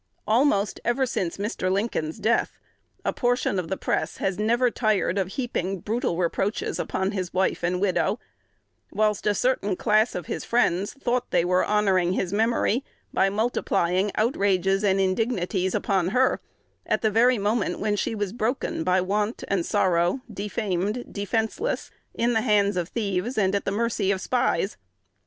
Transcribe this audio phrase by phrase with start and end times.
[0.27, 1.71] Almost ever since Mr.
[1.71, 2.57] Lincoln's death,
[3.05, 7.61] a portion of the press has never tired of heaping brutal reproaches upon his wife
[7.61, 8.19] and widow;
[8.91, 12.83] whilst a certain class of his friends thought they were honoring his memory
[13.13, 16.41] by multiplying outrages and indignities upon her,
[16.83, 22.33] at the very moment when she was broken by want and sorrow, defamed, defenceless, in
[22.33, 24.77] the hands of thieves, and at the mercy of spies.